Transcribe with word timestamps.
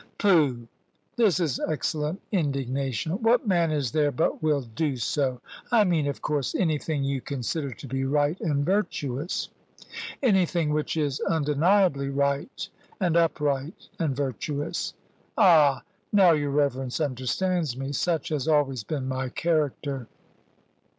"Pooh! 0.17 0.67
This 1.15 1.39
is 1.39 1.59
excellent 1.59 2.21
indignation. 2.31 3.11
What 3.21 3.47
man 3.47 3.69
is 3.71 3.91
there 3.91 4.11
but 4.11 4.41
will 4.41 4.61
do 4.61 4.97
so? 4.97 5.41
I 5.71 5.83
mean, 5.83 6.07
of 6.07 6.23
course, 6.23 6.55
anything 6.55 7.03
you 7.03 7.21
consider 7.21 7.71
to 7.73 7.87
be 7.87 8.03
right 8.03 8.41
and 8.41 8.65
virtuous." 8.65 9.49
"Anything 10.23 10.69
which 10.71 10.97
is 10.97 11.19
undeniably 11.19 12.09
right, 12.09 12.67
and 12.99 13.15
upright, 13.15 13.89
and 13.99 14.15
virtuous. 14.15 14.95
Ah! 15.37 15.83
now 16.11 16.31
your 16.31 16.49
reverence 16.49 16.99
understands 16.99 17.77
me. 17.77 17.91
Such 17.91 18.29
has 18.29 18.47
always 18.47 18.83
been 18.83 19.07
my 19.07 19.29
character." 19.29 20.07